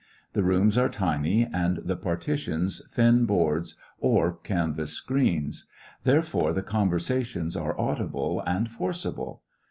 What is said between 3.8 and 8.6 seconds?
or canvas screens; therefore the con versations are audible